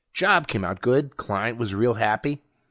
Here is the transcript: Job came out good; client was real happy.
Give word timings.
Job 0.13 0.47
came 0.47 0.65
out 0.65 0.81
good; 0.81 1.15
client 1.15 1.59
was 1.59 1.75
real 1.75 1.93
happy. 1.93 2.41